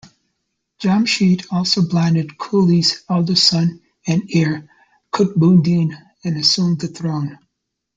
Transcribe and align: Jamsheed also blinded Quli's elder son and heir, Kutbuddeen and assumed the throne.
Jamsheed 0.81 1.45
also 1.51 1.87
blinded 1.87 2.29
Quli's 2.39 3.03
elder 3.07 3.35
son 3.35 3.81
and 4.07 4.27
heir, 4.33 4.67
Kutbuddeen 5.13 5.93
and 6.25 6.37
assumed 6.37 6.79
the 6.81 6.87
throne. 6.87 7.37